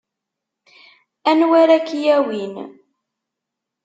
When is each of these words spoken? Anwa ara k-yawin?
Anwa 1.29 1.55
ara 1.63 1.77
k-yawin? 1.87 2.55